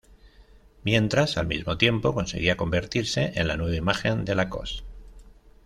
Mientras 0.83 1.37
al 1.37 1.45
mismo 1.45 1.77
tiempo 1.77 2.15
conseguía 2.15 2.57
convertirse 2.57 3.33
en 3.35 3.47
la 3.47 3.55
nueva 3.55 3.75
imagen 3.75 4.25
de 4.25 4.33
Lacoste. 4.33 4.81